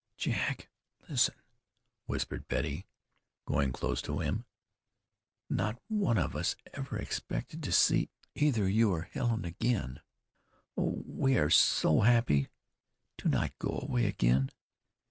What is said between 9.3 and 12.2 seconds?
again, and oh! we are so